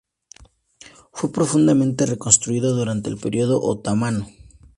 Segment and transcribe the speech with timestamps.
[1.13, 4.27] Fue profundamente reconstruido durante el periodo otomano.